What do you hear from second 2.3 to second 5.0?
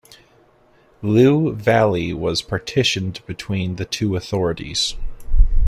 partitioned between the two authorities.